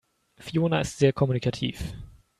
Fiona 0.39 0.81
ist 0.81 0.97
sehr 0.97 1.13
kommunikativ. 1.13 1.93